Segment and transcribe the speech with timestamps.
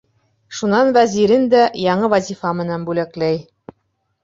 [0.59, 3.41] Шунан вәзирен дә яңы вазифа менән бүләкләй.